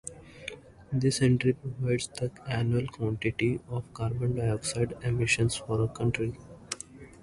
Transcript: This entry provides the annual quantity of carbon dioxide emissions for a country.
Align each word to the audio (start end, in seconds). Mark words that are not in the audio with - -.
This 0.91 1.21
entry 1.21 1.53
provides 1.53 2.07
the 2.07 2.31
annual 2.47 2.87
quantity 2.87 3.59
of 3.69 3.83
carbon 3.93 4.35
dioxide 4.35 4.97
emissions 5.03 5.55
for 5.57 5.79
a 5.83 5.87
country. 5.87 6.35